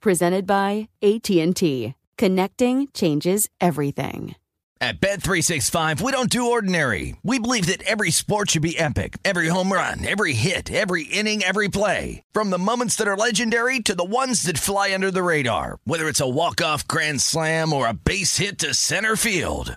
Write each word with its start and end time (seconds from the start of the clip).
Presented 0.00 0.46
by 0.46 0.88
AT&T. 1.02 1.94
Connecting 2.18 2.88
changes 2.92 3.48
everything. 3.60 4.36
At 4.78 5.00
Bet365, 5.00 6.02
we 6.02 6.12
don't 6.12 6.28
do 6.28 6.50
ordinary. 6.50 7.16
We 7.22 7.38
believe 7.38 7.66
that 7.66 7.82
every 7.84 8.10
sport 8.10 8.50
should 8.50 8.60
be 8.60 8.78
epic. 8.78 9.16
Every 9.24 9.48
home 9.48 9.72
run, 9.72 10.04
every 10.04 10.34
hit, 10.34 10.70
every 10.70 11.04
inning, 11.04 11.42
every 11.42 11.68
play. 11.68 12.22
From 12.32 12.50
the 12.50 12.58
moments 12.58 12.96
that 12.96 13.08
are 13.08 13.16
legendary 13.16 13.80
to 13.80 13.94
the 13.94 14.04
ones 14.04 14.42
that 14.42 14.58
fly 14.58 14.92
under 14.92 15.10
the 15.10 15.22
radar. 15.22 15.78
Whether 15.84 16.08
it's 16.08 16.20
a 16.20 16.28
walk-off 16.28 16.86
grand 16.86 17.22
slam 17.22 17.72
or 17.72 17.86
a 17.86 17.94
base 17.94 18.36
hit 18.36 18.58
to 18.58 18.74
center 18.74 19.16
field. 19.16 19.76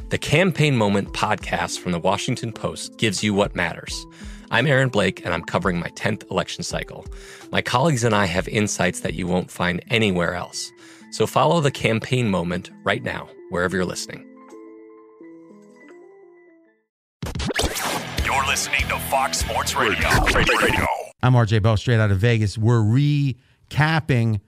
The 0.11 0.17
Campaign 0.17 0.75
Moment 0.75 1.13
podcast 1.13 1.79
from 1.79 1.93
the 1.93 1.99
Washington 1.99 2.51
Post 2.51 2.97
gives 2.97 3.23
you 3.23 3.33
what 3.33 3.55
matters. 3.55 4.05
I'm 4.51 4.67
Aaron 4.67 4.89
Blake, 4.89 5.23
and 5.23 5.33
I'm 5.33 5.41
covering 5.41 5.79
my 5.79 5.87
10th 5.91 6.29
election 6.29 6.65
cycle. 6.65 7.05
My 7.49 7.61
colleagues 7.61 8.03
and 8.03 8.13
I 8.13 8.25
have 8.25 8.45
insights 8.49 8.99
that 8.99 9.13
you 9.13 9.25
won't 9.25 9.49
find 9.49 9.81
anywhere 9.89 10.35
else. 10.35 10.69
So 11.11 11.25
follow 11.25 11.61
the 11.61 11.71
Campaign 11.71 12.29
Moment 12.29 12.71
right 12.83 13.01
now, 13.01 13.29
wherever 13.51 13.77
you're 13.77 13.85
listening. 13.85 14.27
You're 18.25 18.45
listening 18.47 18.81
to 18.89 18.99
Fox 19.09 19.37
Sports 19.37 19.75
Radio. 19.75 20.09
Radio. 20.35 20.87
I'm 21.23 21.35
RJ 21.35 21.63
Bell, 21.63 21.77
straight 21.77 22.01
out 22.01 22.11
of 22.11 22.17
Vegas. 22.17 22.57
We're 22.57 22.81
recapping, 22.81 24.41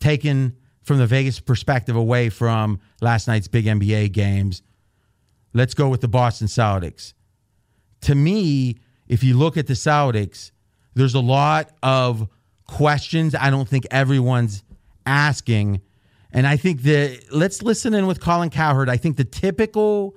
taken 0.00 0.56
from 0.82 0.98
the 0.98 1.06
Vegas 1.06 1.38
perspective 1.38 1.94
away 1.94 2.30
from 2.30 2.80
last 3.00 3.28
night's 3.28 3.46
big 3.46 3.66
NBA 3.66 4.10
games. 4.10 4.60
Let's 5.54 5.72
go 5.72 5.88
with 5.88 6.00
the 6.00 6.08
Boston 6.08 6.48
Celtics. 6.48 7.14
To 8.02 8.14
me, 8.14 8.76
if 9.08 9.22
you 9.22 9.38
look 9.38 9.56
at 9.56 9.66
the 9.66 9.74
Celtics, 9.74 10.50
there's 10.94 11.14
a 11.14 11.20
lot 11.20 11.70
of 11.82 12.28
questions 12.66 13.34
I 13.34 13.50
don't 13.50 13.68
think 13.68 13.86
everyone's 13.90 14.62
asking. 15.06 15.80
And 16.32 16.46
I 16.46 16.56
think 16.56 16.82
that 16.82 17.26
let's 17.30 17.62
listen 17.62 17.94
in 17.94 18.06
with 18.06 18.20
Colin 18.20 18.50
Cowherd. 18.50 18.88
I 18.88 18.96
think 18.96 19.16
the 19.16 19.24
typical 19.24 20.16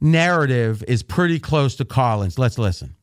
narrative 0.00 0.82
is 0.88 1.02
pretty 1.02 1.38
close 1.38 1.76
to 1.76 1.84
Colin's. 1.84 2.38
Let's 2.38 2.58
listen. 2.58 2.96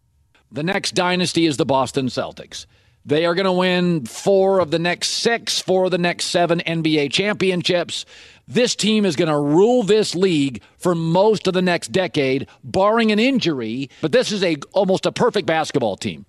The 0.52 0.64
next 0.64 0.96
dynasty 0.96 1.46
is 1.46 1.58
the 1.58 1.66
Boston 1.66 2.08
Celtics. 2.08 2.66
They 3.06 3.26
are 3.26 3.34
going 3.34 3.46
to 3.46 3.52
win 3.52 4.06
four 4.06 4.60
of 4.60 4.70
the 4.70 4.78
next 4.78 5.10
six, 5.10 5.60
four 5.60 5.86
of 5.86 5.92
the 5.92 5.98
next 5.98 6.26
seven 6.26 6.60
NBA 6.60 7.12
championships. 7.12 8.06
This 8.52 8.76
team 8.76 9.06
is 9.06 9.16
going 9.16 9.30
to 9.30 9.38
rule 9.38 9.82
this 9.82 10.14
league 10.14 10.62
for 10.78 10.94
most 10.94 11.48
of 11.48 11.54
the 11.54 11.62
next 11.62 11.94
decade, 11.94 12.50
barring 12.66 13.10
an 13.10 13.18
injury. 13.18 13.90
But 14.02 14.12
this 14.12 14.30
is 14.30 14.44
a 14.44 14.58
almost 14.74 15.06
a 15.06 15.12
perfect 15.14 15.48
basketball 15.48 15.96
team. 15.96 16.26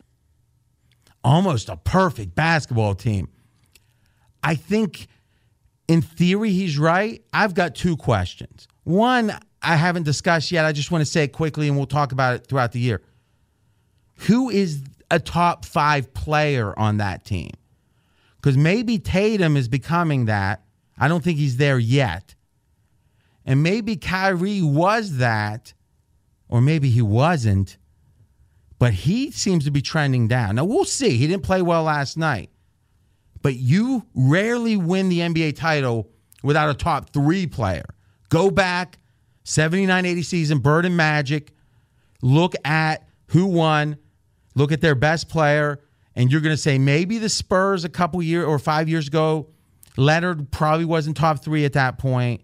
Almost 1.25 1.69
a 1.69 1.77
perfect 1.77 2.37
basketball 2.37 2.95
team. 2.95 3.29
I 4.41 4.55
think 4.55 5.09
in 5.89 6.01
theory 6.01 6.51
he's 6.51 6.79
right. 6.79 7.25
I've 7.33 7.55
got 7.55 7.75
two 7.75 7.97
questions. 7.97 8.69
One, 8.85 9.37
I 9.61 9.75
haven't 9.75 10.05
discussed 10.05 10.53
yet. 10.53 10.65
I 10.65 10.71
just 10.71 10.93
want 10.93 11.03
to 11.03 11.11
say 11.11 11.25
it 11.25 11.33
quickly 11.33 11.67
and 11.67 11.77
we'll 11.77 11.87
talk 11.87 12.13
about 12.13 12.37
it 12.37 12.47
throughout 12.47 12.71
the 12.71 12.81
year. 12.81 13.03
Who 14.29 14.49
is 14.49 14.85
a 15.11 15.19
top 15.19 15.65
five 15.65 16.15
player 16.15 16.73
on 16.79 16.99
that 16.99 17.25
team? 17.25 17.51
Because 18.37 18.57
maybe 18.57 19.01
Tatum 19.01 19.57
is 19.57 19.67
becoming 19.67 20.27
that. 20.27 20.63
I 21.03 21.09
don't 21.09 21.25
think 21.25 21.37
he's 21.37 21.57
there 21.57 21.81
yet. 21.81 22.37
And 23.45 23.61
maybe 23.61 23.97
Kyrie 23.97 24.63
was 24.63 25.17
that, 25.17 25.75
or 26.49 26.61
maybe 26.61 26.91
he 26.91 27.03
wasn't, 27.03 27.77
but 28.79 28.93
he 28.93 29.33
seems 29.33 29.65
to 29.65 29.73
be 29.73 29.83
trending 29.83 30.29
down. 30.29 30.55
Now 30.55 30.65
we'll 30.65 30.85
see. 30.85 31.17
He 31.17 31.27
didn't 31.27 31.43
play 31.43 31.61
well 31.61 31.83
last 31.83 32.17
night. 32.17 32.51
But 33.43 33.57
you 33.57 34.07
rarely 34.15 34.77
win 34.77 35.09
the 35.09 35.19
NBA 35.19 35.57
title 35.57 36.09
without 36.45 36.71
a 36.71 36.75
top 36.75 37.13
three 37.13 37.49
player. 37.49 37.97
Go 38.29 38.53
back 38.53 39.01
79 39.43 40.07
80 40.07 40.23
season, 40.23 40.59
Bird 40.61 40.87
and 40.87 40.97
Magic. 40.97 41.51
Look 42.23 42.55
at 42.65 43.09
who 43.27 43.47
won, 43.47 43.97
look 44.55 44.71
at 44.71 44.81
their 44.81 44.95
best 44.95 45.29
player, 45.29 45.81
and 46.15 46.31
you're 46.31 46.43
going 46.43 46.55
to 46.55 46.63
say 46.63 46.79
maybe 46.79 47.19
the 47.19 47.29
Spurs 47.29 47.85
a 47.85 47.89
couple 47.89 48.23
years 48.23 48.47
or 48.47 48.61
five 48.61 48.89
years 48.89 49.09
ago, 49.09 49.49
Leonard 49.97 50.51
probably 50.51 50.85
wasn't 50.85 51.17
top 51.17 51.43
three 51.43 51.65
at 51.65 51.75
that 51.75 51.99
point. 51.99 52.43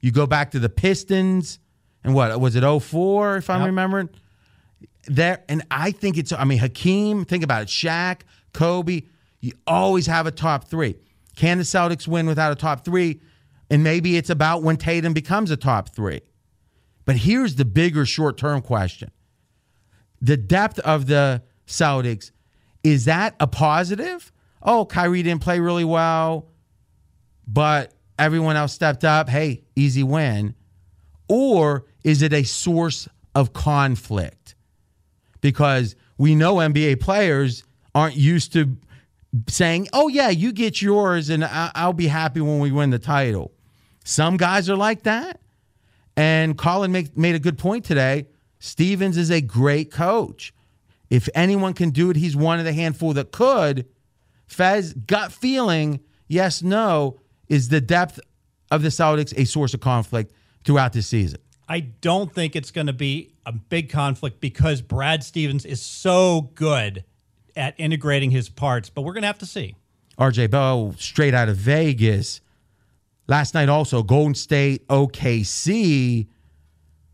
You 0.00 0.10
go 0.10 0.26
back 0.26 0.50
to 0.52 0.58
the 0.58 0.68
Pistons, 0.68 1.58
and 2.02 2.14
what 2.14 2.38
was 2.40 2.56
it 2.56 2.64
04, 2.64 3.36
if 3.36 3.50
I'm 3.50 3.60
Yep. 3.60 3.66
remembering? 3.66 4.08
There, 5.06 5.42
and 5.48 5.62
I 5.70 5.92
think 5.92 6.18
it's, 6.18 6.32
I 6.32 6.44
mean, 6.44 6.58
Hakeem, 6.58 7.24
think 7.24 7.44
about 7.44 7.62
it, 7.62 7.68
Shaq, 7.68 8.22
Kobe, 8.52 9.02
you 9.40 9.52
always 9.66 10.06
have 10.06 10.26
a 10.26 10.30
top 10.30 10.68
three. 10.68 10.96
Can 11.36 11.58
the 11.58 11.64
Celtics 11.64 12.06
win 12.06 12.26
without 12.26 12.52
a 12.52 12.54
top 12.54 12.84
three? 12.84 13.20
And 13.70 13.82
maybe 13.84 14.16
it's 14.16 14.30
about 14.30 14.62
when 14.62 14.76
Tatum 14.76 15.12
becomes 15.14 15.50
a 15.50 15.56
top 15.56 15.94
three. 15.94 16.20
But 17.06 17.16
here's 17.16 17.54
the 17.54 17.64
bigger 17.64 18.04
short 18.04 18.36
term 18.36 18.60
question 18.62 19.10
the 20.20 20.36
depth 20.36 20.78
of 20.80 21.06
the 21.06 21.42
Celtics, 21.66 22.30
is 22.82 23.06
that 23.06 23.34
a 23.40 23.46
positive? 23.46 24.32
Oh, 24.62 24.84
Kyrie 24.84 25.22
didn't 25.22 25.40
play 25.40 25.60
really 25.60 25.84
well, 25.84 26.49
but 27.46 27.92
everyone 28.18 28.56
else 28.56 28.72
stepped 28.72 29.04
up. 29.04 29.28
Hey, 29.28 29.64
easy 29.76 30.02
win. 30.02 30.54
Or 31.28 31.86
is 32.04 32.22
it 32.22 32.32
a 32.32 32.42
source 32.42 33.08
of 33.34 33.52
conflict? 33.52 34.54
Because 35.40 35.96
we 36.18 36.34
know 36.34 36.56
NBA 36.56 37.00
players 37.00 37.64
aren't 37.94 38.16
used 38.16 38.52
to 38.52 38.76
saying, 39.48 39.88
oh, 39.92 40.08
yeah, 40.08 40.28
you 40.28 40.52
get 40.52 40.82
yours 40.82 41.30
and 41.30 41.44
I'll 41.44 41.92
be 41.92 42.08
happy 42.08 42.40
when 42.40 42.58
we 42.58 42.72
win 42.72 42.90
the 42.90 42.98
title. 42.98 43.52
Some 44.04 44.36
guys 44.36 44.68
are 44.68 44.76
like 44.76 45.04
that. 45.04 45.40
And 46.16 46.58
Colin 46.58 46.92
make, 46.92 47.16
made 47.16 47.34
a 47.34 47.38
good 47.38 47.58
point 47.58 47.84
today. 47.84 48.26
Stevens 48.58 49.16
is 49.16 49.30
a 49.30 49.40
great 49.40 49.90
coach. 49.90 50.52
If 51.08 51.28
anyone 51.34 51.74
can 51.74 51.90
do 51.90 52.10
it, 52.10 52.16
he's 52.16 52.36
one 52.36 52.58
of 52.58 52.64
the 52.64 52.72
handful 52.72 53.12
that 53.14 53.32
could. 53.32 53.86
Fez 54.46 54.92
gut 54.94 55.32
feeling, 55.32 56.00
yes, 56.28 56.62
no, 56.62 57.19
is 57.50 57.68
the 57.68 57.82
depth 57.82 58.18
of 58.70 58.80
the 58.80 58.88
Celtics 58.88 59.36
a 59.36 59.44
source 59.44 59.74
of 59.74 59.80
conflict 59.80 60.32
throughout 60.64 60.94
the 60.94 61.02
season? 61.02 61.40
I 61.68 61.80
don't 61.80 62.32
think 62.32 62.56
it's 62.56 62.70
going 62.70 62.86
to 62.86 62.94
be 62.94 63.34
a 63.44 63.52
big 63.52 63.90
conflict 63.90 64.40
because 64.40 64.80
Brad 64.80 65.22
Stevens 65.22 65.66
is 65.66 65.82
so 65.82 66.50
good 66.54 67.04
at 67.54 67.74
integrating 67.78 68.30
his 68.30 68.48
parts, 68.48 68.88
but 68.88 69.02
we're 69.02 69.12
going 69.12 69.22
to 69.22 69.28
have 69.28 69.38
to 69.38 69.46
see. 69.46 69.76
RJ 70.18 70.50
Bell 70.50 70.94
straight 70.98 71.34
out 71.34 71.48
of 71.48 71.56
Vegas. 71.56 72.40
Last 73.26 73.54
night 73.54 73.68
also 73.68 74.02
Golden 74.02 74.34
State, 74.34 74.86
OKC. 74.88 76.26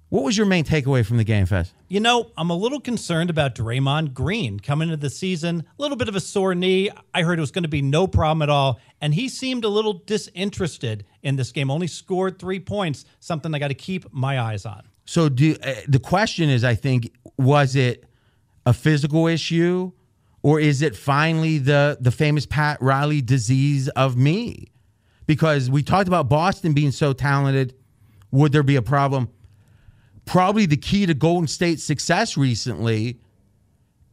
What 0.08 0.22
was 0.22 0.36
your 0.36 0.46
main 0.46 0.64
takeaway 0.64 1.04
from 1.04 1.16
the 1.16 1.24
game, 1.24 1.46
Fez? 1.46 1.72
You 1.88 1.98
know, 1.98 2.30
I'm 2.36 2.50
a 2.50 2.54
little 2.54 2.78
concerned 2.78 3.28
about 3.28 3.56
Draymond 3.56 4.14
Green 4.14 4.60
coming 4.60 4.88
into 4.88 4.96
the 4.96 5.10
season. 5.10 5.64
A 5.78 5.82
little 5.82 5.96
bit 5.96 6.08
of 6.08 6.14
a 6.14 6.20
sore 6.20 6.54
knee. 6.54 6.90
I 7.12 7.22
heard 7.22 7.38
it 7.38 7.40
was 7.40 7.50
going 7.50 7.64
to 7.64 7.68
be 7.68 7.82
no 7.82 8.06
problem 8.06 8.42
at 8.42 8.48
all. 8.48 8.78
And 9.00 9.12
he 9.12 9.28
seemed 9.28 9.64
a 9.64 9.68
little 9.68 9.94
disinterested 9.94 11.04
in 11.22 11.34
this 11.34 11.50
game. 11.50 11.72
Only 11.72 11.88
scored 11.88 12.38
three 12.38 12.60
points, 12.60 13.04
something 13.18 13.52
I 13.52 13.58
got 13.58 13.68
to 13.68 13.74
keep 13.74 14.12
my 14.12 14.40
eyes 14.40 14.64
on. 14.64 14.84
So 15.06 15.28
do, 15.28 15.56
uh, 15.60 15.74
the 15.88 15.98
question 15.98 16.50
is, 16.50 16.62
I 16.62 16.76
think, 16.76 17.12
was 17.36 17.74
it 17.74 18.04
a 18.64 18.72
physical 18.72 19.26
issue, 19.26 19.90
or 20.42 20.60
is 20.60 20.82
it 20.82 20.94
finally 20.96 21.58
the 21.58 21.98
the 22.00 22.10
famous 22.10 22.46
Pat 22.46 22.80
Riley 22.80 23.22
disease 23.22 23.88
of 23.90 24.16
me? 24.16 24.68
Because 25.26 25.68
we 25.68 25.82
talked 25.82 26.08
about 26.08 26.28
Boston 26.28 26.72
being 26.72 26.92
so 26.92 27.12
talented, 27.12 27.74
would 28.30 28.52
there 28.52 28.62
be 28.62 28.76
a 28.76 28.82
problem? 28.82 29.28
Probably 30.26 30.66
the 30.66 30.76
key 30.76 31.06
to 31.06 31.14
Golden 31.14 31.48
State's 31.48 31.82
success 31.82 32.36
recently 32.36 33.18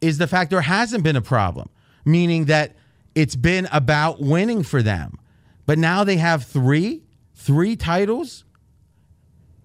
is 0.00 0.18
the 0.18 0.26
fact 0.26 0.50
there 0.50 0.60
hasn't 0.62 1.04
been 1.04 1.16
a 1.16 1.22
problem, 1.22 1.68
meaning 2.04 2.46
that 2.46 2.76
it's 3.14 3.36
been 3.36 3.68
about 3.72 4.20
winning 4.20 4.62
for 4.62 4.82
them. 4.82 5.18
But 5.66 5.78
now 5.78 6.04
they 6.04 6.16
have 6.16 6.44
three, 6.44 7.02
three 7.34 7.76
titles 7.76 8.44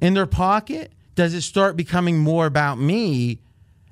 in 0.02 0.14
their 0.16 0.26
pocket. 0.26 0.92
Does 1.16 1.34
it 1.34 1.42
start 1.42 1.76
becoming 1.76 2.18
more 2.18 2.46
about 2.46 2.80
me? 2.80 3.42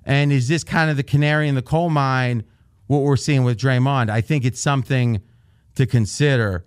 And 0.04 0.31
is 0.31 0.48
this 0.48 0.63
kind 0.63 0.89
of 0.89 0.98
the 0.98 1.04
canary 1.04 1.48
in 1.48 1.56
the 1.56 1.62
coal 1.62 1.89
mine, 1.89 2.44
what 2.88 3.00
we're 3.00 3.18
seeing 3.18 3.44
with 3.44 3.59
Draymond? 3.59 4.09
I 4.09 4.21
think 4.21 4.45
it's 4.45 4.62
something 4.62 5.21
to 5.75 5.86
consider. 5.86 6.65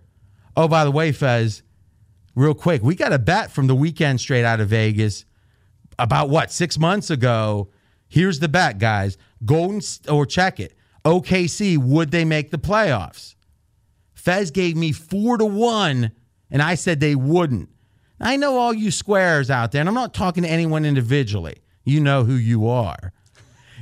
Oh, 0.57 0.69
by 0.69 0.85
the 0.85 0.91
way, 0.91 1.11
Fez, 1.11 1.63
real 2.35 2.55
quick, 2.55 2.83
we 2.83 2.95
got 2.95 3.13
a 3.13 3.19
bet 3.19 3.51
from 3.51 3.67
the 3.67 3.75
weekend 3.75 4.21
straight 4.21 4.45
out 4.45 4.61
of 4.61 4.69
Vegas 4.69 5.25
about 6.01 6.31
what, 6.31 6.51
six 6.51 6.79
months 6.79 7.11
ago. 7.11 7.69
Here's 8.09 8.41
the 8.41 8.49
bet, 8.49 8.79
guys. 8.79 9.17
Golden, 9.45 9.81
or 10.09 10.27
check 10.27 10.59
it. 10.59 10.75
OKC, 11.05 11.79
would 11.79 12.11
they 12.11 12.25
make 12.25 12.51
the 12.51 12.59
playoffs? 12.59 13.35
Fez 14.15 14.51
gave 14.51 14.77
me 14.77 14.93
four 14.93 15.39
to 15.39 15.47
one, 15.47 16.13
and 16.51 16.61
I 16.61 16.75
said 16.75 17.01
they 17.01 17.15
wouldn't. 17.15 17.71
I 18.21 18.37
know 18.37 18.59
all 18.59 18.75
you 18.75 18.91
squares 18.91 19.51
out 19.51 19.73
there, 19.73 19.81
and 19.81 19.89
I'm 19.89 19.95
not 19.95 20.13
talking 20.13 20.43
to 20.43 20.49
anyone 20.49 20.85
individually. 20.85 21.63
You 21.85 22.01
know 22.01 22.25
who 22.25 22.35
you 22.35 22.69
are. 22.69 23.13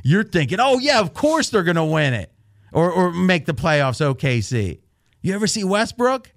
You're 0.05 0.23
thinking, 0.23 0.61
oh, 0.61 0.79
yeah, 0.79 1.00
of 1.00 1.12
course 1.12 1.50
they're 1.50 1.64
to 1.64 1.85
win 1.85 2.14
it 2.14 2.32
or, 2.73 2.91
or 2.91 3.12
make 3.12 3.47
the 3.47 3.55
playoffs, 3.55 4.00
OKC. 4.00 4.79
You 5.23 5.35
ever 5.35 5.49
see 5.49 5.64
Westbrook? 5.64 6.31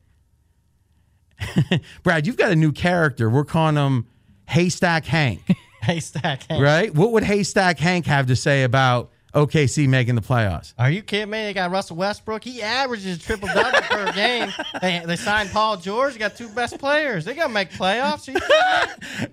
Brad, 2.04 2.26
you've 2.26 2.38
got 2.38 2.52
a 2.52 2.56
new 2.56 2.72
character. 2.72 3.30
We're 3.30 3.46
calling 3.46 3.76
him 3.76 4.08
Haystack 4.50 5.06
Hank. 5.06 5.42
Haystack 5.86 6.44
Hank. 6.44 6.62
Right? 6.62 6.94
What 6.94 7.12
would 7.14 7.24
Haystack 7.24 7.80
Hank 7.80 8.06
have 8.06 8.28
to 8.28 8.36
say 8.36 8.64
about 8.64 9.10
OKC 9.34 9.88
making 9.88 10.16
the 10.16 10.22
playoffs? 10.22 10.74
Are 10.78 10.90
you 10.92 11.02
kidding 11.02 11.30
me? 11.30 11.44
They 11.44 11.54
got 11.54 11.72
Russell 11.72 11.96
Westbrook. 11.98 12.44
He 12.44 12.62
averages 12.62 13.18
triple 13.20 13.48
double 13.48 13.82
per 13.82 14.12
game. 14.16 14.52
They, 14.82 15.02
they 15.06 15.16
signed 15.16 15.50
Paul 15.52 15.78
George. 15.78 16.14
They 16.14 16.20
got 16.20 16.36
two 16.36 16.50
best 16.50 16.78
players. 16.78 17.26
They 17.26 17.34
got 17.34 17.48
to 17.48 17.54
make 17.54 17.72
playoffs. 17.72 18.28
You? 18.28 18.40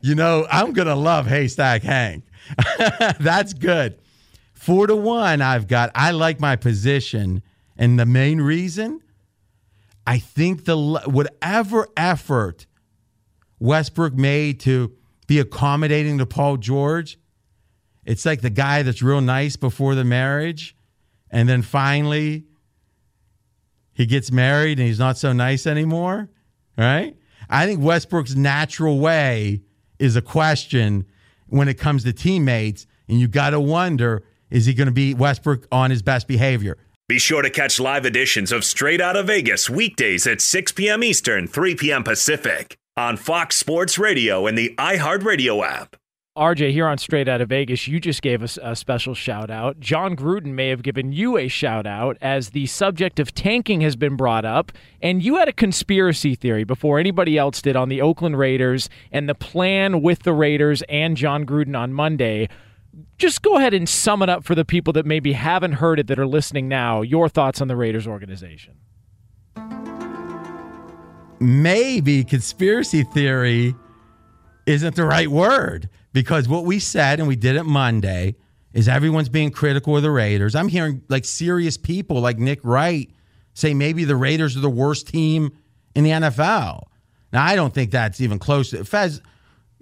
You 0.01 0.15
know, 0.15 0.47
I'm 0.51 0.73
going 0.73 0.89
to 0.89 0.95
love 0.95 1.27
Haystack 1.27 1.83
Hank. 1.83 2.25
That's 3.21 3.53
good. 3.53 3.99
Four 4.55 4.87
to 4.87 4.97
one, 4.97 5.43
I've 5.43 5.67
got. 5.67 5.91
I 5.95 6.13
like 6.13 6.41
my 6.41 6.57
position. 6.57 7.43
And 7.77 7.99
the 7.99 8.07
main 8.07 8.41
reason, 8.41 9.01
I 10.07 10.19
think 10.19 10.65
the 10.65 10.77
whatever 11.07 11.89
effort 11.97 12.67
Westbrook 13.59 14.15
made 14.15 14.61
to 14.61 14.93
be 15.29 15.39
accommodating 15.39 16.19
to 16.19 16.27
Paul 16.27 16.57
George, 16.57 17.19
it's 18.05 18.27
like 18.27 18.41
the 18.41 18.51
guy 18.51 18.83
that's 18.83 19.03
real 19.03 19.21
nice 19.21 19.55
before 19.55 19.95
the 19.95 20.03
marriage. 20.03 20.75
And 21.31 21.49
then 21.49 21.63
finally, 21.63 22.47
he 23.93 24.07
gets 24.07 24.33
married 24.33 24.79
and 24.79 24.89
he's 24.89 24.99
not 24.99 25.19
so 25.19 25.33
nice 25.33 25.67
anymore. 25.67 26.31
Right? 26.77 27.15
I 27.49 27.67
think 27.67 27.83
Westbrook's 27.83 28.35
natural 28.35 28.99
way 28.99 29.63
is 29.99 30.17
a 30.17 30.23
question 30.23 31.05
when 31.47 31.69
it 31.69 31.75
comes 31.75 32.05
to 32.05 32.13
teammates. 32.13 32.87
And 33.07 33.21
you 33.21 33.29
got 33.29 33.51
to 33.51 33.61
wonder 33.61 34.25
is 34.51 34.65
he 34.65 34.73
going 34.73 34.87
to 34.87 34.93
be 34.93 35.13
Westbrook 35.13 35.67
on 35.71 35.91
his 35.91 36.01
best 36.01 36.27
behavior? 36.27 36.79
Be 37.07 37.19
sure 37.19 37.43
to 37.43 37.51
catch 37.51 37.79
live 37.79 38.07
editions 38.07 38.51
of 38.51 38.65
Straight 38.65 39.01
Outta 39.03 39.23
Vegas 39.23 39.69
weekdays 39.69 40.27
at 40.27 40.41
6 40.41 40.73
p.m. 40.73 41.05
Eastern, 41.05 41.47
3 41.47 41.75
p.m. 41.75 42.03
Pacific 42.03 42.79
on 42.99 43.17
Fox 43.17 43.55
Sports 43.55 43.97
Radio 43.97 44.47
and 44.47 44.59
the 44.59 44.75
iHeartRadio 44.77 45.65
app. 45.65 45.97
RJ, 46.37 46.73
here 46.73 46.87
on 46.87 46.99
Straight 46.99 47.29
Out 47.29 47.41
of 47.41 47.49
Vegas, 47.49 47.87
you 47.87 48.01
just 48.01 48.23
gave 48.23 48.43
us 48.43 48.59
a 48.63 48.75
special 48.75 49.15
shout 49.15 49.51
out. 49.51 49.79
Jon 49.79 50.17
Gruden 50.17 50.53
may 50.53 50.69
have 50.69 50.83
given 50.83 51.13
you 51.13 51.37
a 51.37 51.49
shout 51.49 51.87
out 51.87 52.17
as 52.21 52.51
the 52.51 52.67
subject 52.67 53.21
of 53.21 53.35
tanking 53.35 53.81
has 53.83 53.97
been 53.97 54.17
brought 54.17 54.45
up, 54.45 54.73
and 55.01 55.23
you 55.23 55.37
had 55.37 55.49
a 55.49 55.53
conspiracy 55.53 56.35
theory 56.35 56.65
before 56.65 56.99
anybody 56.99 57.39
else 57.39 57.63
did 57.63 57.77
on 57.77 57.89
the 57.89 58.01
Oakland 58.01 58.37
Raiders 58.37 58.89
and 59.13 59.29
the 59.29 59.35
plan 59.35 60.03
with 60.03 60.25
the 60.25 60.33
Raiders 60.33 60.83
and 60.89 61.17
Jon 61.17 61.47
Gruden 61.47 61.79
on 61.79 61.93
Monday 61.93 62.49
just 63.17 63.43
go 63.43 63.57
ahead 63.57 63.75
and 63.75 63.89
sum 63.89 64.23
it 64.23 64.29
up 64.29 64.45
for 64.45 64.57
the 64.57 64.65
people 64.65 64.93
that 64.93 65.07
maybe 65.07 65.33
haven't 65.33 65.73
heard 65.73 66.01
it 66.01 66.09
that 66.09 66.19
are 66.19 66.27
listening 66.27 66.69
now. 66.69 67.03
Your 67.03 67.29
thoughts 67.29 67.61
on 67.61 67.69
the 67.69 67.77
Raiders 67.77 68.09
organization? 68.09 68.75
Maybe 71.41 72.25
conspiracy 72.25 73.05
theory 73.05 73.75
isn't 74.67 74.97
the 74.97 75.05
right 75.05 75.29
word 75.29 75.89
because 76.13 76.49
what 76.49 76.65
we 76.65 76.79
said 76.79 77.21
and 77.21 77.29
we 77.29 77.37
did 77.37 77.57
it 77.57 77.65
Monday 77.65 78.37
is 78.73 78.89
everyone's 78.89 79.29
being 79.29 79.51
critical 79.51 79.97
of 79.97 80.03
the 80.03 80.11
Raiders. 80.11 80.55
I'm 80.55 80.69
hearing 80.69 81.03
like 81.09 81.25
serious 81.25 81.77
people 81.77 82.21
like 82.21 82.39
Nick 82.39 82.61
Wright 82.63 83.11
say 83.55 83.75
maybe 83.75 84.05
the 84.05 84.17
Raiders 84.17 84.57
are 84.57 84.61
the 84.61 84.71
worst 84.71 85.09
team 85.09 85.57
in 85.95 86.05
the 86.05 86.11
NFL. 86.11 86.85
Now 87.33 87.45
I 87.45 87.57
don't 87.57 87.73
think 87.73 87.91
that's 87.91 88.21
even 88.21 88.39
close 88.39 88.71
to 88.71 88.85
Fez 88.85 89.21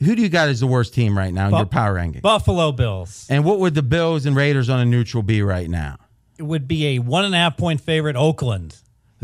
who 0.04 0.14
do 0.14 0.20
you 0.22 0.28
got 0.28 0.48
as 0.48 0.60
the 0.60 0.66
worst 0.66 0.92
team 0.92 1.16
right 1.16 1.32
now 1.32 1.46
in 1.46 1.52
Bu- 1.52 1.56
your 1.58 1.66
power 1.66 1.94
ranking? 1.94 2.20
Buffalo 2.20 2.70
Bills. 2.72 3.26
And 3.30 3.44
what 3.44 3.58
would 3.60 3.74
the 3.74 3.82
Bills 3.82 4.26
and 4.26 4.36
Raiders 4.36 4.68
on 4.68 4.78
a 4.80 4.84
neutral 4.84 5.22
be 5.22 5.42
right 5.42 5.70
now? 5.70 5.96
It 6.38 6.42
would 6.42 6.68
be 6.68 6.96
a 6.96 6.98
one 6.98 7.24
and 7.24 7.34
a 7.34 7.38
half 7.38 7.56
point 7.56 7.80
favorite, 7.80 8.14
Oakland. 8.14 8.76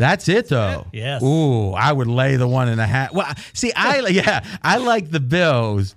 That's 0.02 0.28
it, 0.28 0.48
though. 0.48 0.88
Yes. 0.92 1.22
Ooh, 1.22 1.70
I 1.74 1.92
would 1.92 2.08
lay 2.08 2.34
the 2.34 2.48
one 2.48 2.66
and 2.66 2.80
a 2.80 2.86
half. 2.88 3.12
Well, 3.12 3.32
see, 3.52 3.72
I 3.76 3.98
yeah, 4.08 4.44
I 4.60 4.78
like 4.78 5.12
the 5.12 5.20
Bills 5.20 5.94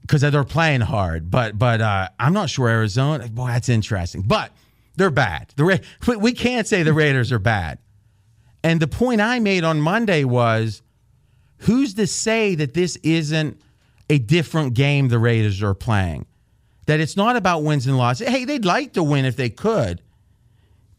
because 0.00 0.22
they're 0.22 0.42
playing 0.42 0.80
hard, 0.80 1.30
but 1.30 1.56
but 1.56 1.80
uh, 1.80 2.08
I'm 2.18 2.32
not 2.32 2.50
sure 2.50 2.68
Arizona. 2.68 3.28
Boy, 3.28 3.46
that's 3.46 3.68
interesting. 3.68 4.22
But 4.22 4.50
they're 4.96 5.12
bad. 5.12 5.52
The 5.54 5.64
Ra- 5.64 6.16
we 6.18 6.32
can't 6.32 6.66
say 6.66 6.82
the 6.82 6.92
Raiders 7.04 7.30
are 7.30 7.38
bad. 7.38 7.78
And 8.64 8.80
the 8.80 8.88
point 8.88 9.20
I 9.20 9.38
made 9.38 9.62
on 9.62 9.80
Monday 9.80 10.24
was, 10.24 10.82
who's 11.58 11.94
to 11.94 12.08
say 12.08 12.56
that 12.56 12.74
this 12.74 12.96
isn't 13.04 13.60
a 14.10 14.18
different 14.18 14.74
game 14.74 15.10
the 15.10 15.20
Raiders 15.20 15.62
are 15.62 15.74
playing. 15.74 16.26
That 16.86 16.98
it's 16.98 17.16
not 17.16 17.36
about 17.36 17.62
wins 17.62 17.86
and 17.86 17.96
losses. 17.96 18.26
Hey, 18.26 18.46
they'd 18.46 18.64
like 18.64 18.94
to 18.94 19.02
win 19.04 19.24
if 19.24 19.36
they 19.36 19.48
could, 19.48 20.02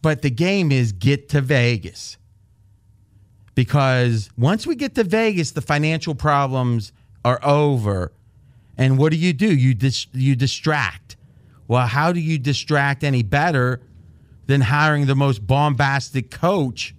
but 0.02 0.22
the 0.22 0.30
game 0.30 0.72
is 0.72 0.94
get 0.94 1.28
to 1.30 1.42
Vegas. 1.42 2.16
Because 3.56 4.30
once 4.38 4.68
we 4.68 4.76
get 4.76 4.96
to 4.96 5.04
Vegas, 5.04 5.52
the 5.52 5.62
financial 5.62 6.14
problems 6.14 6.92
are 7.24 7.40
over. 7.44 8.12
And 8.78 8.98
what 8.98 9.12
do 9.12 9.18
you 9.18 9.34
do? 9.34 9.54
You 9.54 9.74
dis- 9.74 10.08
you 10.14 10.36
distract. 10.36 11.16
Well, 11.68 11.88
how 11.88 12.12
do 12.12 12.20
you 12.20 12.38
distract 12.38 13.04
any 13.04 13.24
better 13.24 13.82
than 14.46 14.62
hiring 14.62 15.08
the 15.08 15.16
most 15.16 15.48
bombastic 15.48 16.30
coach 16.30 16.94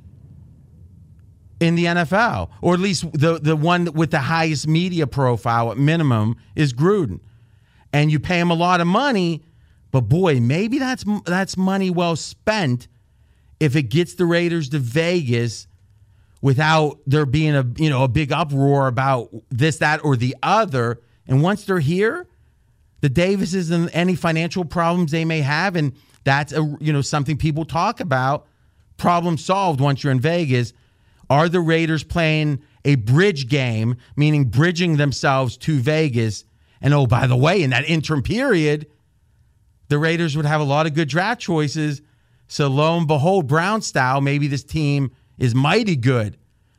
in 1.61 1.75
the 1.75 1.85
NFL, 1.87 2.51
or 2.61 2.75
at 2.75 2.81
least 2.81 3.11
the 3.13 3.39
the 3.39 3.57
one 3.57 3.93
with 3.93 4.11
the 4.11 4.21
highest 4.21 4.67
media 4.67 5.07
profile 5.07 5.71
at 5.71 5.79
minimum 5.79 6.37
is 6.55 6.73
Gruden, 6.73 7.21
and 7.93 8.11
you 8.11 8.21
pay 8.21 8.39
him 8.39 8.51
a 8.51 8.55
lot 8.55 8.81
of 8.81 8.87
money, 8.87 9.43
but 9.91 10.03
boy, 10.03 10.41
maybe 10.41 10.79
that's 10.79 11.05
that's 11.25 11.57
money 11.57 11.89
well 11.89 12.17
spent 12.17 12.89
if 13.59 13.75
it 13.75 13.85
gets 13.85 14.15
the 14.15 14.27
Raiders 14.27 14.69
to 14.71 14.79
Vegas 14.79 15.67
without 16.41 16.99
there 17.07 17.27
being 17.27 17.55
a 17.55 17.67
you 17.77 17.91
know 17.91 18.05
a 18.05 18.09
big 18.09 18.33
uproar 18.33 18.87
about 18.89 19.31
this 19.51 19.79
that 19.79 20.05
or 20.05 20.17
the 20.17 20.37
other, 20.43 21.01
and 21.27 21.43
once 21.43 21.65
they're 21.65 21.79
here, 21.79 22.27
the 23.01 23.09
Davises 23.09 23.71
and 23.71 23.91
any 23.93 24.15
financial 24.15 24.65
problems 24.65 25.11
they 25.11 25.25
may 25.25 25.41
have, 25.41 25.77
and 25.77 25.93
that's 26.25 26.53
a 26.53 26.77
you 26.81 26.93
know 26.93 27.03
something 27.03 27.37
people 27.37 27.65
talk 27.65 28.01
about. 28.01 28.47
Problem 28.97 29.37
solved 29.37 29.81
once 29.81 30.03
you're 30.03 30.13
in 30.13 30.21
Vegas 30.21 30.73
are 31.29 31.49
the 31.49 31.61
Raiders 31.61 32.05
playing 32.05 32.63
a 32.85 32.95
bridge 32.97 33.49
game, 33.49 33.97
meaning 34.17 34.45
bridging 34.45 34.97
themselves 34.97 35.57
to 35.59 35.81
Vegas? 35.81 36.45
And 36.81 36.95
oh, 36.95 37.07
by 37.07 37.27
the 37.27 37.37
way, 37.37 37.63
in 37.63 37.71
that 37.71 37.89
interim 37.89 38.23
period, 38.23 38.87
the 39.89 39.99
Raiders 39.99 40.37
would 40.37 40.47
have 40.47 40.61
a 40.61 40.65
lot 40.65 40.87
of 40.87 40.95
good 40.95 41.09
draft 41.09 41.41
choices. 41.41 42.03
So 42.49 42.69
lo 42.69 42.97
and 42.97 43.07
behold, 43.07 43.49
Brown 43.49 43.83
style, 43.83 44.21
maybe 44.21 44.47
this 44.47 44.63
team 44.63 45.11
is 45.39 45.55
mighty 45.55 45.97
good 45.97 46.37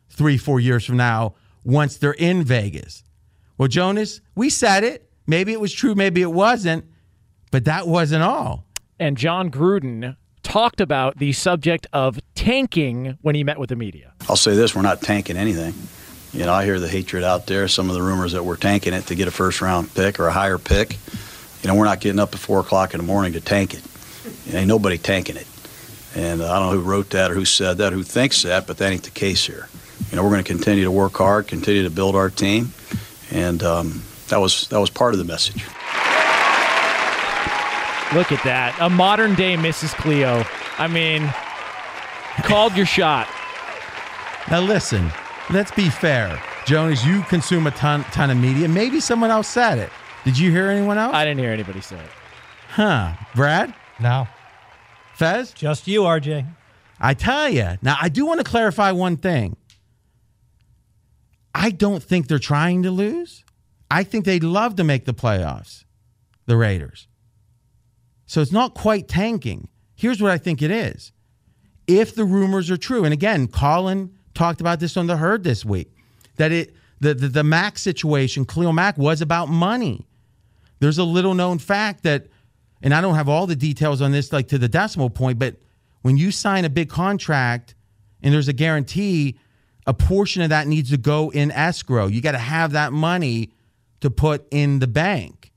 three, 0.10 0.38
four 0.38 0.60
years 0.60 0.86
from 0.86 0.98
now 0.98 1.36
once 1.64 1.98
they're 1.98 2.14
in 2.14 2.44
Vegas. 2.44 3.04
Well, 3.58 3.68
Jonas, 3.68 4.22
we 4.36 4.50
said 4.50 4.84
it. 4.84 5.10
Maybe 5.26 5.52
it 5.52 5.60
was 5.60 5.74
true, 5.74 5.94
maybe 5.94 6.22
it 6.22 6.32
wasn't, 6.32 6.86
but 7.52 7.66
that 7.66 7.88
wasn't 7.88 8.24
all. 8.24 8.66
And 9.00 9.18
Jon 9.18 9.52
Gruden 9.52 10.16
talked 10.42 10.80
about 10.80 11.18
the 11.18 11.34
subject 11.34 11.86
of 11.92 12.20
tanking 12.36 13.18
when 13.22 13.36
he 13.36 13.44
met 13.44 13.60
with 13.60 13.70
the 13.70 13.76
media. 13.76 14.14
I'll 14.30 14.38
say 14.38 14.56
this 14.56 14.74
we're 14.74 14.82
not 14.82 15.02
tanking 15.02 15.36
anything. 15.36 15.74
You 16.34 16.46
know, 16.46 16.54
I 16.54 16.64
hear 16.64 16.80
the 16.80 16.88
hatred 16.88 17.24
out 17.24 17.48
there, 17.48 17.68
some 17.68 17.90
of 17.90 17.96
the 17.96 18.02
rumors 18.02 18.32
that 18.32 18.44
we're 18.44 18.58
tanking 18.58 18.94
it 18.94 19.08
to 19.08 19.16
get 19.16 19.28
a 19.28 19.32
first 19.32 19.62
round 19.62 19.94
pick 19.94 20.20
or 20.20 20.28
a 20.28 20.32
higher 20.32 20.58
pick. 20.58 20.98
You 21.62 21.68
know, 21.68 21.76
we're 21.76 21.86
not 21.86 22.00
getting 22.00 22.20
up 22.20 22.34
at 22.34 22.40
4 22.40 22.62
o'clock 22.62 22.94
in 22.94 23.00
the 23.00 23.06
morning 23.06 23.34
to 23.34 23.42
tank 23.42 23.74
it. 23.74 23.82
Ain't 24.54 24.68
nobody 24.68 24.98
tanking 24.98 25.36
it. 25.36 25.48
And 26.18 26.42
uh, 26.42 26.52
I 26.52 26.58
don't 26.58 26.72
know 26.72 26.82
who 26.82 26.90
wrote 26.90 27.12
that 27.12 27.30
or 27.30 27.36
who 27.36 27.46
said 27.46 27.78
that, 27.78 27.94
who 27.94 28.02
thinks 28.02 28.42
that, 28.42 28.66
but 28.66 28.80
that 28.80 28.92
ain't 28.92 29.04
the 29.04 29.12
case 29.12 29.46
here. 29.46 29.70
You 30.10 30.16
know, 30.16 30.24
we're 30.24 30.32
going 30.32 30.44
to 30.44 30.52
continue 30.52 30.84
to 30.84 30.90
work 30.90 31.14
hard, 31.14 31.48
continue 31.48 31.84
to 31.84 31.92
build 31.92 32.16
our 32.16 32.32
team, 32.32 32.74
and 33.30 33.62
um, 33.62 34.02
that 34.30 34.40
was 34.40 34.68
that 34.70 34.80
was 34.80 34.90
part 34.90 35.14
of 35.14 35.20
the 35.20 35.26
message. 35.26 35.64
Look 38.16 38.32
at 38.32 38.42
that. 38.46 38.76
A 38.80 38.90
modern 38.90 39.36
day 39.36 39.56
Mrs. 39.58 39.94
Cleo. 39.94 40.44
I 40.80 40.88
mean, 40.88 41.32
called 42.44 42.76
your 42.76 42.88
shot. 42.88 43.28
Now 44.50 44.62
listen, 44.62 45.12
let's 45.52 45.72
be 45.72 45.90
fair. 45.90 46.42
Jonas, 46.66 47.06
you 47.06 47.22
consume 47.24 47.68
a 47.68 47.72
ton 47.72 48.04
ton 48.06 48.32
of 48.32 48.38
media. 48.38 48.68
Maybe 48.68 49.00
someone 49.02 49.30
else 49.30 49.48
said 49.48 49.78
it. 49.78 49.92
Did 50.26 50.36
you 50.40 50.50
hear 50.50 50.70
anyone 50.70 50.98
else? 50.98 51.14
I 51.14 51.26
didn't 51.26 51.42
hear 51.42 51.52
anybody 51.52 51.82
say 51.82 51.98
it. 51.98 52.10
Huh. 52.70 53.14
Brad? 53.36 53.76
No. 54.00 54.28
Fez? 55.18 55.52
Just 55.52 55.88
you, 55.88 56.02
RJ. 56.02 56.46
I 57.00 57.14
tell 57.14 57.50
you. 57.50 57.78
Now, 57.82 57.98
I 58.00 58.10
do 58.10 58.26
want 58.26 58.40
to 58.40 58.44
clarify 58.44 58.92
one 58.92 59.18
thing. 59.18 59.58
I 61.56 61.72
don't 61.72 62.04
think 62.04 62.28
they're 62.28 62.38
trying 62.38 62.84
to 62.84 62.92
lose. 62.92 63.44
I 63.90 64.04
think 64.04 64.26
they'd 64.26 64.44
love 64.44 64.76
to 64.76 64.84
make 64.84 65.06
the 65.06 65.14
playoffs, 65.14 65.86
the 66.46 66.56
Raiders. 66.56 67.08
So 68.28 68.42
it's 68.42 68.52
not 68.52 68.76
quite 68.76 69.08
tanking. 69.08 69.70
Here's 69.96 70.22
what 70.22 70.32
I 70.32 70.38
think 70.38 70.62
it 70.62 70.70
is. 70.70 71.12
If 71.88 72.14
the 72.14 72.26
rumors 72.26 72.70
are 72.70 72.78
true, 72.78 73.04
and 73.04 73.14
again, 73.14 73.48
Colin 73.48 74.14
talked 74.36 74.62
about 74.62 74.80
this 74.80 74.98
on 74.98 75.08
the 75.08 75.18
herd 75.18 75.44
this 75.44 75.66
week, 75.66 75.92
that 76.36 76.52
it 76.52 76.76
the 77.00 77.14
the, 77.14 77.28
the 77.28 77.44
Mack 77.44 77.80
situation, 77.80 78.46
Khalil 78.46 78.74
Mack 78.74 78.98
was 78.98 79.22
about 79.22 79.50
money. 79.50 80.06
There's 80.80 80.98
a 80.98 81.04
little 81.04 81.34
known 81.34 81.58
fact 81.58 82.04
that, 82.04 82.28
and 82.82 82.94
I 82.94 83.02
don't 83.02 83.16
have 83.16 83.30
all 83.30 83.48
the 83.48 83.56
details 83.56 84.02
on 84.02 84.12
this 84.12 84.32
like 84.32 84.48
to 84.50 84.58
the 84.58 84.70
decimal 84.70 85.10
point, 85.10 85.40
but 85.40 85.56
when 86.02 86.18
you 86.18 86.32
sign 86.32 86.66
a 86.66 86.70
big 86.70 86.90
contract 86.90 87.76
and 88.22 88.34
there's 88.34 88.48
a 88.48 88.54
guarantee, 88.54 89.38
a 89.86 89.94
portion 89.94 90.42
of 90.42 90.50
that 90.50 90.68
needs 90.68 90.90
to 90.92 90.98
go 90.98 91.32
in 91.32 91.52
escrow. 91.52 92.08
You 92.08 92.22
got 92.22 92.34
to 92.34 92.38
have 92.38 92.74
that 92.74 92.94
money 92.94 93.52
to 94.02 94.10
put 94.10 94.46
in 94.52 94.80
the 94.80 94.88
bank. 94.88 95.52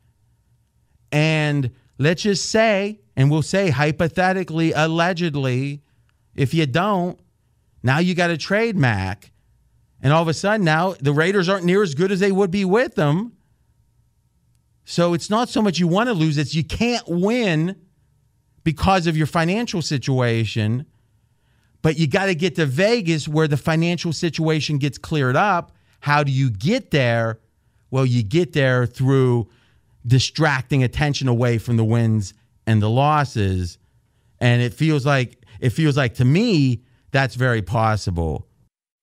And 1.12 1.70
let's 1.98 2.22
just 2.22 2.50
say, 2.50 3.00
and 3.16 3.30
we'll 3.30 3.42
say 3.42 3.70
hypothetically, 3.70 4.72
allegedly, 4.72 5.82
if 6.34 6.54
you 6.54 6.66
don't, 6.66 7.18
now 7.82 7.98
you 7.98 8.14
got 8.14 8.28
to 8.28 8.36
trade 8.36 8.76
Mack. 8.76 9.32
And 10.02 10.12
all 10.12 10.22
of 10.22 10.28
a 10.28 10.34
sudden 10.34 10.64
now 10.64 10.94
the 11.00 11.12
Raiders 11.12 11.48
aren't 11.48 11.64
near 11.64 11.82
as 11.82 11.94
good 11.94 12.12
as 12.12 12.20
they 12.20 12.32
would 12.32 12.50
be 12.50 12.64
with 12.64 12.94
them. 12.94 13.32
So 14.90 15.14
it's 15.14 15.30
not 15.30 15.48
so 15.48 15.62
much 15.62 15.78
you 15.78 15.86
want 15.86 16.08
to 16.08 16.14
lose, 16.14 16.36
it's 16.36 16.52
you 16.52 16.64
can't 16.64 17.06
win 17.06 17.76
because 18.64 19.06
of 19.06 19.16
your 19.16 19.28
financial 19.28 19.82
situation. 19.82 20.84
But 21.80 21.96
you 21.96 22.08
got 22.08 22.26
to 22.26 22.34
get 22.34 22.56
to 22.56 22.66
Vegas 22.66 23.28
where 23.28 23.46
the 23.46 23.56
financial 23.56 24.12
situation 24.12 24.78
gets 24.78 24.98
cleared 24.98 25.36
up. 25.36 25.70
How 26.00 26.24
do 26.24 26.32
you 26.32 26.50
get 26.50 26.90
there? 26.90 27.38
Well, 27.92 28.04
you 28.04 28.24
get 28.24 28.52
there 28.52 28.84
through 28.84 29.48
distracting 30.04 30.82
attention 30.82 31.28
away 31.28 31.58
from 31.58 31.76
the 31.76 31.84
wins 31.84 32.34
and 32.66 32.82
the 32.82 32.90
losses. 32.90 33.78
And 34.40 34.60
it 34.60 34.74
feels 34.74 35.06
like 35.06 35.40
it 35.60 35.70
feels 35.70 35.96
like 35.96 36.14
to 36.14 36.24
me 36.24 36.82
that's 37.12 37.36
very 37.36 37.62
possible. 37.62 38.48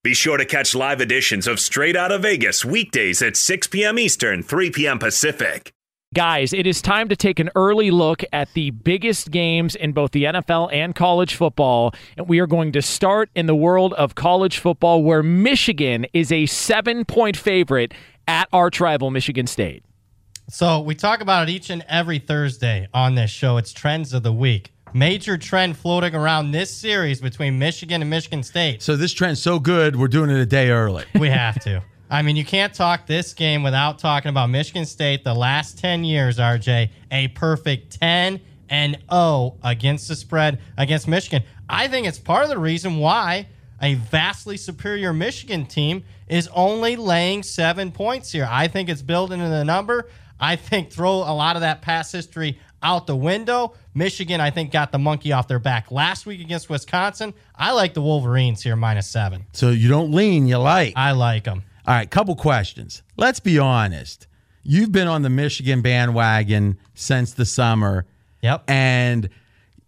Be 0.03 0.13
sure 0.13 0.36
to 0.36 0.46
catch 0.46 0.75
live 0.75 1.00
editions 1.00 1.48
of 1.48 1.62
Straight 1.62 1.96
Out 1.96 2.12
of 2.12 2.24
Vegas 2.24 2.65
weekdays 2.65 3.22
at 3.22 3.38
6 3.38 3.67
p.m. 3.67 3.98
Eastern, 3.98 4.44
3 4.44 4.72
p.m. 4.72 5.00
Pacific. 5.00 5.72
Guys, 6.17 6.51
it 6.51 6.65
is 6.65 6.81
time 6.81 7.09
to 7.09 7.15
take 7.15 7.38
an 7.38 7.51
early 7.53 7.91
look 7.91 8.24
at 8.33 8.51
the 8.55 8.71
biggest 8.71 9.29
games 9.29 9.75
in 9.75 9.91
both 9.91 10.09
the 10.13 10.24
NFL 10.24 10.74
and 10.74 10.95
college 10.95 11.36
football. 11.36 11.93
And 12.17 12.27
we 12.27 12.39
are 12.39 12.47
going 12.47 12.71
to 12.71 12.81
start 12.81 13.29
in 13.36 13.45
the 13.45 13.55
world 13.55 13.93
of 13.93 14.15
college 14.15 14.57
football, 14.57 15.03
where 15.03 15.21
Michigan 15.21 16.07
is 16.13 16.31
a 16.31 16.47
seven 16.47 17.05
point 17.05 17.38
favorite 17.38 17.93
at 18.27 18.50
our 18.51 18.71
rival 18.79 19.12
Michigan 19.12 19.45
State. 19.45 19.83
So 20.50 20.81
we 20.81 20.95
talk 20.95 21.21
about 21.21 21.50
it 21.50 21.51
each 21.51 21.69
and 21.69 21.86
every 21.88 22.17
Thursday 22.17 22.88
on 22.95 23.13
this 23.13 23.29
show. 23.29 23.57
It's 23.57 23.71
trends 23.71 24.12
of 24.12 24.24
the 24.24 24.33
week. 24.33 24.74
Major 24.95 25.38
trend 25.38 25.77
floating 25.77 26.15
around 26.15 26.50
this 26.50 26.75
series 26.75 27.21
between 27.21 27.59
Michigan 27.59 28.01
and 28.01 28.09
Michigan 28.09 28.41
State. 28.41 28.81
So 28.81 28.95
this 28.95 29.13
trend's 29.13 29.39
so 29.39 29.59
good, 29.59 29.95
we're 29.95 30.07
doing 30.07 30.31
it 30.31 30.39
a 30.39 30.47
day 30.47 30.71
early. 30.71 31.05
We 31.13 31.29
have 31.29 31.59
to. 31.65 31.83
I 32.10 32.22
mean, 32.22 32.38
you 32.38 32.46
can't 32.46 32.74
talk 32.74 33.06
this 33.06 33.34
game 33.34 33.64
without 33.64 34.00
talking 34.00 34.30
about 34.30 34.50
Michigan 34.50 34.86
State. 34.86 35.24
The 35.26 35.34
last 35.34 35.78
10 35.78 36.06
years, 36.06 36.38
RJ, 36.38 36.90
a 37.12 37.28
perfect 37.30 38.00
10 38.00 38.40
and 38.70 38.98
0 39.12 39.58
against 39.64 40.08
the 40.08 40.16
spread 40.16 40.60
against 40.78 41.08
Michigan. 41.08 41.44
I 41.68 41.88
think 41.90 42.08
it's 42.08 42.20
part 42.20 42.44
of 42.44 42.50
the 42.50 42.58
reason 42.58 42.98
why 42.98 43.48
a 43.82 43.96
vastly 43.96 44.56
superior 44.56 45.12
Michigan 45.12 45.66
team 45.66 46.04
is 46.30 46.48
only 46.54 46.96
laying 46.96 47.44
seven 47.44 47.92
points 47.92 48.32
here. 48.32 48.48
I 48.50 48.68
think 48.68 48.88
it's 48.88 49.02
built 49.02 49.32
into 49.32 49.50
the 49.50 49.66
number. 49.66 50.08
I 50.40 50.56
think 50.56 50.92
throw 50.92 51.16
a 51.16 51.34
lot 51.34 51.56
of 51.56 51.62
that 51.62 51.82
past 51.82 52.12
history 52.14 52.60
out 52.82 53.08
the 53.08 53.16
window. 53.16 53.74
Michigan, 53.94 54.40
I 54.40 54.52
think, 54.52 54.72
got 54.72 54.92
the 54.92 55.00
monkey 55.00 55.32
off 55.32 55.48
their 55.48 55.60
back 55.60 55.92
last 55.92 56.26
week 56.26 56.40
against 56.40 56.70
Wisconsin. 56.70 57.34
I 57.56 57.72
like 57.72 57.94
the 57.94 58.02
Wolverines 58.02 58.62
here, 58.62 58.76
minus 58.76 59.08
seven. 59.08 59.46
So 59.54 59.72
you 59.72 59.90
don't 59.90 60.12
lean, 60.12 60.48
you 60.48 60.58
like. 60.58 60.94
I 60.96 61.12
like 61.12 61.44
them. 61.44 61.64
All 61.88 61.94
right, 61.94 62.10
couple 62.10 62.36
questions. 62.36 63.01
Let's 63.15 63.39
be 63.39 63.58
honest. 63.58 64.27
You've 64.63 64.91
been 64.91 65.08
on 65.08 65.22
the 65.22 65.29
Michigan 65.29 65.82
bandwagon 65.82 66.77
since 66.94 67.34
the 67.34 67.46
summer. 67.46 68.06
Yep. 68.41 68.65
And 68.67 69.29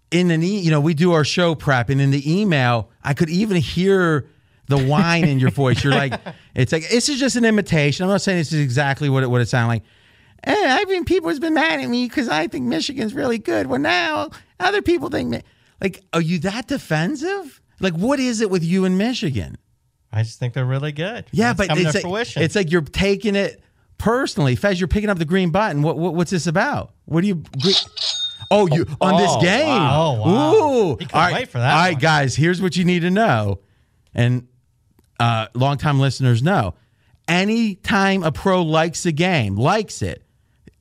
in 0.09 0.31
an 0.31 0.41
e- 0.41 0.59
you 0.59 0.71
know, 0.71 0.79
we 0.79 0.93
do 0.93 1.11
our 1.11 1.25
show 1.25 1.55
prep 1.55 1.89
and 1.89 1.99
in 1.99 2.11
the 2.11 2.39
email, 2.39 2.89
I 3.03 3.13
could 3.13 3.29
even 3.29 3.57
hear 3.57 4.29
the 4.67 4.77
whine 4.77 5.27
in 5.27 5.39
your 5.39 5.51
voice. 5.51 5.83
You're 5.83 5.93
like, 5.93 6.13
it's 6.55 6.71
like 6.71 6.87
this 6.89 7.09
is 7.09 7.19
just 7.19 7.35
an 7.35 7.43
imitation. 7.43 8.05
I'm 8.05 8.09
not 8.09 8.21
saying 8.21 8.37
this 8.37 8.53
is 8.53 8.61
exactly 8.61 9.09
what 9.09 9.23
it 9.23 9.29
would 9.29 9.41
it 9.41 9.49
sound 9.49 9.67
like. 9.67 9.83
And 10.41 10.57
I 10.57 10.85
mean, 10.85 11.03
people 11.03 11.27
has 11.27 11.39
been 11.39 11.53
mad 11.53 11.81
at 11.81 11.89
me 11.89 12.07
because 12.07 12.29
I 12.29 12.47
think 12.47 12.65
Michigan's 12.65 13.13
really 13.13 13.39
good. 13.39 13.67
Well, 13.67 13.79
now 13.79 14.29
other 14.61 14.81
people 14.81 15.09
think, 15.09 15.43
like, 15.81 16.01
are 16.13 16.21
you 16.21 16.39
that 16.39 16.67
defensive? 16.67 17.59
Like, 17.81 17.93
what 17.93 18.21
is 18.21 18.39
it 18.39 18.49
with 18.49 18.63
you 18.63 18.85
in 18.85 18.95
Michigan? 18.97 19.57
I 20.11 20.23
just 20.23 20.39
think 20.39 20.53
they're 20.53 20.65
really 20.65 20.91
good. 20.91 21.25
Yeah, 21.31 21.51
It's 21.51 21.57
but 21.57 21.77
it's 21.77 21.93
like, 21.93 22.01
fruition. 22.01 22.41
it's 22.41 22.55
like 22.55 22.71
you're 22.71 22.81
taking 22.81 23.35
it 23.35 23.61
personally. 23.97 24.55
Fez, 24.55 24.79
you're 24.79 24.87
picking 24.87 25.09
up 25.09 25.17
the 25.19 25.25
green 25.25 25.51
button. 25.51 25.81
What, 25.83 25.97
what 25.97 26.15
what's 26.15 26.31
this 26.31 26.47
about? 26.47 26.93
What 27.05 27.21
do 27.21 27.27
you? 27.27 27.43
Oh, 28.51 28.67
you 28.67 28.85
on 28.99 29.17
this 29.17 29.31
oh, 29.31 29.41
game? 29.41 29.67
wow. 29.67 30.01
Oh, 30.01 30.21
wow. 30.21 30.53
Ooh! 30.53 30.89
All 30.91 30.97
right, 31.13 31.33
wait 31.33 31.49
for 31.49 31.59
that 31.59 31.71
All 31.71 31.79
right, 31.81 31.93
one. 31.93 32.01
guys. 32.01 32.35
Here's 32.35 32.61
what 32.61 32.75
you 32.75 32.83
need 32.83 33.01
to 33.01 33.11
know, 33.11 33.59
and 34.15 34.47
uh, 35.19 35.47
longtime 35.53 35.99
listeners 35.99 36.41
know. 36.41 36.73
Anytime 37.27 38.23
a 38.23 38.31
pro 38.31 38.63
likes 38.63 39.05
a 39.05 39.11
game, 39.11 39.55
likes 39.55 40.01
it, 40.01 40.23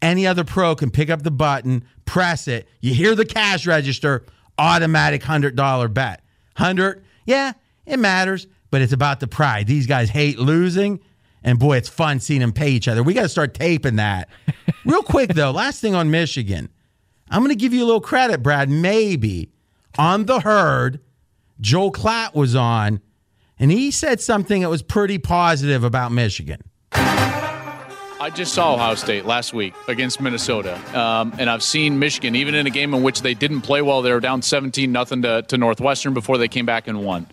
any 0.01 0.27
other 0.27 0.45
pro 0.45 0.75
can 0.75 0.91
pick 0.91 1.11
up 1.11 1.23
the 1.23 1.31
button, 1.31 1.85
press 2.07 2.49
it. 2.49 2.67
You 2.81 2.95
hear 2.95 3.15
the 3.15 3.27
cash 3.27 3.67
register, 3.67 4.25
automatic 4.59 5.23
hundred 5.23 5.55
dollar 5.57 5.89
bet. 5.89 6.23
Hundred, 6.57 7.05
yeah, 7.27 7.53
it 7.85 7.99
matters, 7.99 8.47
but 8.71 8.83
it's 8.83 8.93
about 8.93 9.21
the 9.21 9.27
pride. 9.27 9.67
These 9.67 9.87
guys 9.87 10.11
hate 10.11 10.39
losing, 10.39 11.01
and 11.43 11.59
boy, 11.59 11.77
it's 11.77 11.89
fun 11.89 12.21
seeing 12.21 12.41
them 12.41 12.53
pay 12.53 12.71
each 12.71 12.89
other. 12.89 13.03
We 13.03 13.15
got 13.15 13.23
to 13.23 13.29
start 13.29 13.55
taping 13.55 13.97
that. 13.97 14.29
Real 14.85 15.03
quick 15.03 15.35
though, 15.35 15.51
last 15.51 15.81
thing 15.81 15.95
on 15.95 16.11
Michigan, 16.11 16.69
I'm 17.31 17.41
going 17.41 17.51
to 17.51 17.57
give 17.57 17.73
you 17.73 17.85
a 17.85 17.87
little 17.87 18.01
credit, 18.01 18.43
Brad. 18.43 18.71
Maybe 18.71 19.51
on 19.99 20.27
the 20.27 20.41
herd, 20.41 21.01
Joel 21.61 21.93
Klatt 21.93 22.35
was 22.35 22.55
on, 22.55 23.01
and 23.59 23.71
he 23.71 23.91
said 23.91 24.21
something 24.21 24.63
that 24.63 24.71
was 24.71 24.83
pretty 24.83 25.19
positive 25.19 25.85
about 25.85 26.13
Michigan. 26.13 26.63
I 28.21 28.31
just 28.31 28.53
saw 28.53 28.75
Ohio 28.75 28.97
State 28.97 29.27
last 29.27 29.55
week 29.55 29.75
against 29.87 30.21
Minnesota, 30.21 30.77
um, 30.99 31.33
and 31.39 31.49
I've 31.49 31.63
seen 31.63 31.99
Michigan 32.01 32.35
even 32.35 32.55
in 32.55 32.67
a 32.67 32.71
game 32.71 32.93
in 32.93 33.03
which 33.03 33.23
they 33.23 33.33
didn't 33.33 33.61
play 33.61 33.81
well. 33.81 34.03
They 34.03 34.13
were 34.13 34.21
down 34.21 34.43
17 34.43 34.91
nothing 34.91 35.23
to, 35.23 35.43
to 35.43 35.57
Northwestern 35.57 36.15
before 36.15 36.37
they 36.37 36.49
came 36.49 36.67
back 36.67 36.89
and 36.89 37.05
won. 37.05 37.27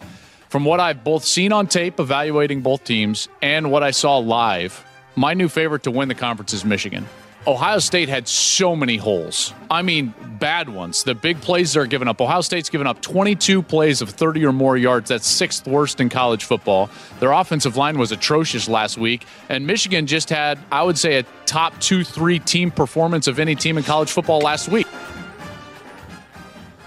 From 0.56 0.64
what 0.64 0.80
I've 0.80 1.04
both 1.04 1.26
seen 1.26 1.52
on 1.52 1.68
tape, 1.68 2.00
evaluating 2.00 2.62
both 2.62 2.86
teams, 2.86 3.28
and 3.42 3.72
what 3.72 3.84
I 3.84 3.92
saw 3.92 4.20
live, 4.20 4.86
my 5.18 5.34
new 5.34 5.50
favorite 5.50 5.84
to 5.84 5.92
win 5.92 6.08
the 6.08 6.16
conference 6.16 6.54
is 6.54 6.64
Michigan. 6.64 7.06
Ohio 7.46 7.80
State 7.80 8.08
had 8.08 8.26
so 8.26 8.74
many 8.74 8.96
holes. 8.96 9.54
I 9.70 9.82
mean, 9.82 10.14
bad 10.40 10.70
ones. 10.70 11.04
The 11.04 11.14
big 11.14 11.42
plays 11.42 11.74
they're 11.74 11.86
giving 11.86 12.08
up. 12.08 12.22
Ohio 12.22 12.40
State's 12.40 12.70
given 12.70 12.88
up 12.88 13.02
22 13.02 13.64
plays 13.64 14.02
of 14.02 14.12
30 14.12 14.46
or 14.46 14.54
more 14.54 14.78
yards. 14.78 15.10
That's 15.10 15.28
sixth 15.28 15.68
worst 15.68 16.00
in 16.00 16.08
college 16.08 16.46
football. 16.46 16.90
Their 17.20 17.34
offensive 17.34 17.76
line 17.76 17.98
was 17.98 18.14
atrocious 18.14 18.70
last 18.70 18.98
week. 18.98 19.26
And 19.50 19.68
Michigan 19.68 20.08
just 20.08 20.30
had, 20.30 20.58
I 20.72 20.84
would 20.84 20.98
say, 20.98 21.18
a 21.18 21.24
top 21.46 21.78
two, 21.82 22.06
three 22.06 22.40
team 22.40 22.72
performance 22.72 23.28
of 23.28 23.40
any 23.40 23.56
team 23.56 23.78
in 23.78 23.84
college 23.84 24.10
football 24.10 24.40
last 24.40 24.70
week. 24.70 24.88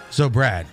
So, 0.09 0.31
Brad, 0.31 0.67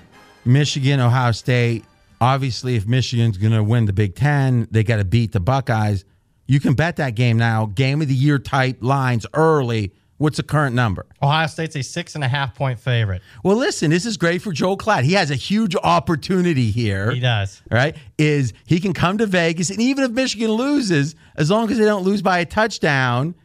Michigan, 0.46 1.02
Ohio 1.02 1.34
State. 1.34 1.84
Obviously, 2.22 2.75
if 2.75 2.88
Michigan's 2.88 3.38
going 3.38 3.53
to 3.53 3.63
win 3.63 3.86
the 3.86 3.93
Big 3.93 4.15
Ten, 4.15 4.67
they 4.72 4.84
got 4.84 4.98
to 4.98 5.05
beat 5.05 5.31
the 5.31 5.39
Buckeyes. 5.39 6.05
You 6.48 6.60
can 6.60 6.74
bet 6.74 6.98
that 6.98 7.15
game 7.15 7.38
now. 7.38 7.65
Game 7.65 8.01
of 8.01 8.07
the 8.07 8.13
year 8.13 8.39
type 8.39 8.77
lines 8.81 9.25
early. 9.34 9.93
What's 10.17 10.38
the 10.38 10.43
current 10.43 10.75
number? 10.75 11.05
Ohio 11.22 11.48
State's 11.48 11.75
a 11.75 11.84
six 11.84 12.15
and 12.15 12.24
a 12.24 12.27
half 12.27 12.55
point 12.55 12.79
favorite. 12.79 13.22
Well, 13.43 13.57
listen, 13.57 13.91
this 13.91 14.05
is 14.05 14.15
great 14.15 14.41
for 14.41 14.53
Joel 14.53 14.77
Klatt. 14.77 15.03
He 15.03 15.13
has 15.13 15.29
a 15.29 15.36
huge 15.36 15.75
opportunity 15.75 16.72
here. 16.72 17.12
He 17.12 17.19
does. 17.19 17.62
Right? 17.69 17.98
Is 18.17 18.53
he 18.65 18.79
can 18.79 18.93
come 18.93 19.17
to 19.17 19.25
Vegas, 19.25 19.69
and 19.69 19.81
even 19.81 20.05
if 20.05 20.12
Michigan 20.12 20.51
loses, 20.51 21.15
as 21.36 21.51
long 21.51 21.69
as 21.69 21.77
they 21.77 21.84
don't 21.84 22.03
lose 22.03 22.22
by 22.22 22.39
a 22.39 22.45
touchdown, 22.45 23.36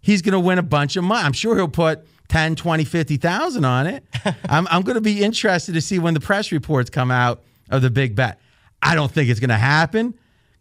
he's 0.00 0.20
going 0.20 0.32
to 0.32 0.40
win 0.40 0.58
a 0.58 0.64
bunch 0.64 0.96
of 0.96 1.04
money. 1.04 1.24
I'm 1.24 1.32
sure 1.32 1.54
he'll 1.54 1.68
put 1.68 2.04
10, 2.28 2.56
20, 2.56 2.84
50,000 2.84 3.64
on 3.64 3.86
it. 3.86 4.04
I'm, 4.48 4.66
I'm 4.68 4.82
going 4.82 4.96
to 4.96 5.00
be 5.00 5.22
interested 5.22 5.74
to 5.74 5.80
see 5.80 6.00
when 6.00 6.14
the 6.14 6.20
press 6.20 6.50
reports 6.50 6.90
come 6.90 7.12
out 7.12 7.44
of 7.70 7.82
the 7.82 7.90
big 7.90 8.14
bet. 8.14 8.40
I 8.82 8.94
don't 8.94 9.10
think 9.10 9.30
it's 9.30 9.40
going 9.40 9.50
to 9.50 9.56
happen 9.56 10.14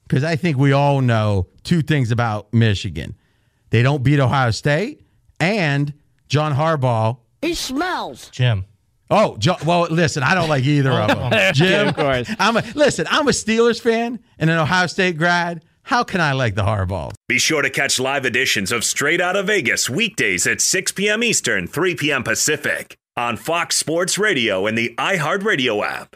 because 0.07 0.23
I 0.23 0.35
think 0.35 0.57
we 0.57 0.71
all 0.71 1.01
know 1.01 1.47
two 1.63 1.81
things 1.81 2.11
about 2.11 2.53
Michigan. 2.53 3.15
They 3.69 3.83
don't 3.83 4.03
beat 4.03 4.19
Ohio 4.19 4.51
State, 4.51 5.01
and 5.39 5.93
John 6.27 6.53
Harbaugh. 6.53 7.17
He 7.41 7.53
smells. 7.53 8.29
Jim. 8.29 8.65
Oh, 9.09 9.37
Jo- 9.37 9.57
well, 9.65 9.87
listen, 9.91 10.23
I 10.23 10.33
don't 10.33 10.49
like 10.49 10.63
either 10.63 10.91
of 10.91 11.11
oh. 11.11 11.29
them. 11.29 11.53
Jim, 11.53 11.89
of 11.89 11.95
course. 11.95 12.29
I'm 12.39 12.57
a, 12.57 12.63
listen, 12.73 13.05
I'm 13.09 13.27
a 13.27 13.31
Steelers 13.31 13.79
fan 13.79 14.19
and 14.39 14.49
an 14.49 14.57
Ohio 14.57 14.87
State 14.87 15.17
grad. 15.17 15.63
How 15.83 16.03
can 16.03 16.19
I 16.19 16.31
like 16.31 16.55
the 16.55 16.63
Harbaugh? 16.63 17.13
Be 17.27 17.37
sure 17.37 17.61
to 17.61 17.69
catch 17.69 17.99
live 17.99 18.25
editions 18.25 18.71
of 18.71 18.83
Straight 18.83 19.21
Outta 19.21 19.43
Vegas 19.43 19.87
weekdays 19.87 20.47
at 20.47 20.59
6 20.59 20.93
p.m. 20.93 21.23
Eastern, 21.23 21.67
3 21.67 21.95
p.m. 21.95 22.23
Pacific 22.23 22.97
on 23.15 23.37
Fox 23.37 23.75
Sports 23.75 24.17
Radio 24.17 24.65
and 24.65 24.75
the 24.75 24.95
iHeartRadio 24.97 25.85
app. 25.85 26.15